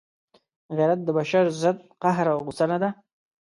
غیرت 0.75 0.99
د 1.03 1.09
بشر 1.17 1.43
ضد 1.61 1.77
قهر 2.01 2.25
او 2.33 2.39
غصه 2.45 2.65
نه 2.71 2.77
ده. 2.81 2.89